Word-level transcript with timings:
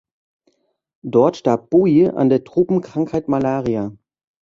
Dort 1.03 1.37
starb 1.37 1.69
Boie 1.69 2.09
an 2.11 2.29
der 2.29 2.43
Tropenkrankheit 2.43 3.27
Malaria. 3.27 3.95